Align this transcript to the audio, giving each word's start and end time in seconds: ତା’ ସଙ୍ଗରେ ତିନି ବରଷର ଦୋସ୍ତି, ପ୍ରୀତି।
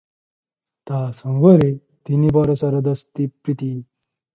ତା’ 0.91 1.01
ସଙ୍ଗରେ 1.19 1.69
ତିନି 1.75 2.35
ବରଷର 2.41 2.85
ଦୋସ୍ତି, 2.93 3.33
ପ୍ରୀତି। 3.41 3.75